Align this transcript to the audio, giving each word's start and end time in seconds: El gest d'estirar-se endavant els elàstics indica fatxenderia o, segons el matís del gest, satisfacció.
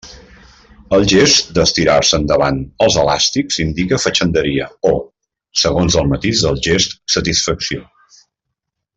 El 0.97 1.03
gest 1.11 1.49
d'estirar-se 1.57 2.19
endavant 2.21 2.55
els 2.85 2.97
elàstics 3.01 3.59
indica 3.65 3.99
fatxenderia 4.05 4.69
o, 4.95 4.97
segons 5.65 5.99
el 6.03 6.09
matís 6.15 6.41
del 6.47 6.57
gest, 6.69 6.97
satisfacció. 7.17 7.85